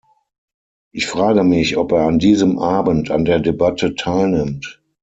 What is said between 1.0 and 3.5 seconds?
frage mich, ob er an diesem Abend an der